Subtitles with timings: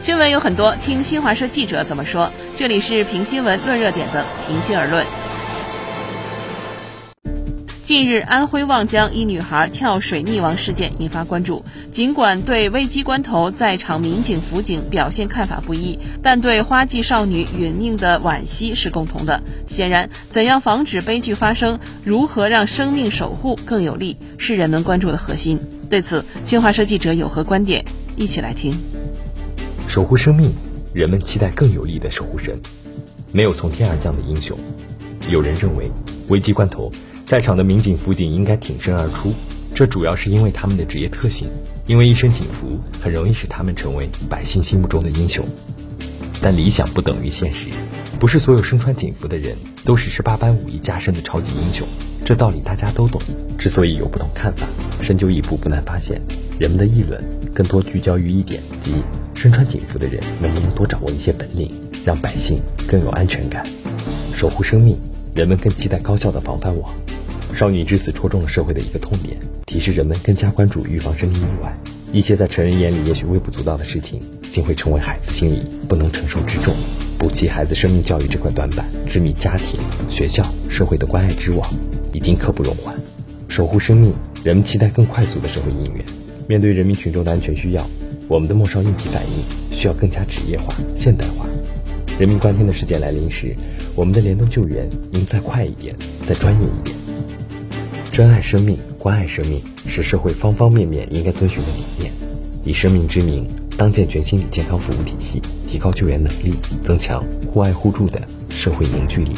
[0.00, 2.32] 新闻有很多，听新华社记者怎么说。
[2.56, 5.04] 这里是评新闻、论热点的“平心而论”。
[7.84, 11.66] 近日，安徽望江一女孩跳水溺亡事件引发关注。
[11.92, 19.42] 尽管对危机关头在场民警辅警表现看法不一，但对花季少女殒命的惋惜是共同的。
[19.66, 25.60] 显然，怎样防止悲剧发生，如何让生命守护更有利，是人们关注的核心。
[25.90, 27.84] 对此，新华社记者有何观点？
[28.16, 28.80] 一起来听。
[29.90, 30.54] 守护生命，
[30.92, 32.56] 人们期待更有力的守护神，
[33.32, 34.56] 没有从天而降的英雄。
[35.28, 35.90] 有人认为，
[36.28, 36.92] 危机关头。
[37.24, 39.32] 在场的民警、辅警应该挺身而出，
[39.74, 41.48] 这主要是因为他们的职业特性，
[41.88, 45.44] 因为一身警服很容易使他们成为百姓心目中的英雄。
[46.40, 47.68] 但理想不等于现实，
[48.20, 51.84] 不是所有身穿警服的人都是十八般武艺加身的超级英雄，
[52.24, 53.20] 这道理大家都懂。
[53.58, 54.68] 之所以有不同看法，
[55.00, 56.22] 深究一步不难发现，
[56.60, 57.20] 人们的议论
[57.52, 58.94] 更多聚焦于一点，即
[59.34, 61.70] 身穿警服的人能不能多掌握一些本领，
[62.04, 63.66] 让百姓更有安全感。
[64.32, 64.96] 守护生命，
[65.34, 66.92] 人们更期待高效的防范网。
[67.52, 71.76] 少女之死戳中了社会的一个痛点，提示人们更加关注预防生命意外。
[72.12, 76.74] 一些在成人眼里也许微不足道的事情，竟会成为孩子心里不能承受之重。
[77.18, 81.72] 补齐孩子生命教育这块短板，织密家庭、学校、社会的关爱之网，
[82.12, 82.96] 已经刻不容缓。
[83.48, 86.04] 守护生命，人们期待更快速的社会应援。
[86.48, 87.88] 面对人民群众的安全需要，
[88.30, 89.44] 我们的末梢应急反应
[89.76, 91.46] 需要更加职业化、现代化。
[92.16, 93.56] 人命关天的事件来临时，
[93.96, 96.96] 我们的联动救援应再快一点，再专业一点。
[98.12, 102.12] 珍爱生命，关爱生命，是社会方方面面应该遵循的理念。
[102.62, 109.32] 以生命之名，当建全心理健康服务体系，提高救援能力，增强互爱互助的社会凝聚力。